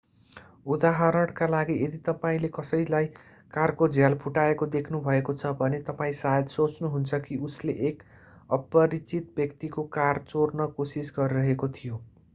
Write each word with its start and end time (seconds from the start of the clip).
उदाहरणका 0.75 1.47
लागि 1.49 1.73
यदि 1.79 1.97
तपाईंले 2.05 2.49
कसैलाई 2.53 3.09
कारको 3.53 3.89
झ्याल 3.89 4.15
फुटाएको 4.23 4.67
देख्नु 4.77 5.01
भएको 5.03 5.35
छ 5.41 5.51
भने 5.59 5.81
तपाईं 5.89 6.17
सायद 6.21 6.53
सोच्नुहुन्छ 6.55 7.19
कि 7.27 7.37
उसले 7.49 7.75
एक 7.91 8.03
अपरिचित 8.53 9.33
व्यक्तिको 9.37 9.83
कार 9.93 10.23
चोर्न 10.27 10.67
कोसिस 10.79 11.13
गरिरहेको 11.19 11.71
थियो 11.77 12.01